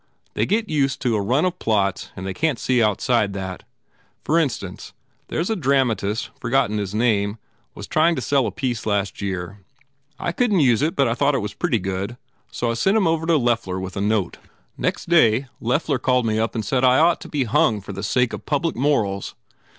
They 0.33 0.47
get 0.47 0.67
used 0.67 0.99
to 1.01 1.15
a 1.15 1.21
run 1.21 1.45
of 1.45 1.59
plots 1.59 2.09
and 2.15 2.25
they 2.25 2.33
can 2.33 2.55
t 2.55 2.59
see 2.59 2.81
outside 2.81 3.33
that. 3.33 3.61
For 4.23 4.39
instance, 4.39 4.93
here 5.29 5.39
s 5.41 5.51
a 5.51 5.55
dramatist 5.55 6.31
forgotten 6.39 6.79
his 6.79 6.95
name 6.95 7.37
was 7.75 7.85
trying 7.85 8.15
to 8.15 8.21
sell 8.23 8.47
a 8.47 8.51
piece 8.51 8.87
last 8.87 9.21
year. 9.21 9.59
I 10.17 10.31
couldn 10.31 10.57
t 10.57 10.65
use 10.65 10.81
it 10.81 10.95
but 10.95 11.07
I 11.07 11.13
thought 11.13 11.35
it 11.35 11.45
was 11.45 11.53
pretty 11.53 11.77
good 11.77 12.17
so 12.51 12.71
I 12.71 12.73
sent 12.73 12.97
him 12.97 13.05
over 13.05 13.27
to 13.27 13.37
Loeffler 13.37 13.79
with 13.79 13.95
a 13.95 14.01
note. 14.01 14.39
Next 14.75 15.07
day, 15.07 15.45
Loeffler 15.59 15.99
called 15.99 16.25
me 16.25 16.39
up 16.39 16.55
and 16.55 16.65
said 16.65 16.83
I 16.83 16.97
ought 16.97 17.21
to 17.21 17.29
be 17.29 17.43
hung 17.43 17.79
for 17.79 17.93
the 17.93 18.01
sake 18.01 18.33
of 18.33 18.43
public 18.47 18.75
morals. 18.75 19.35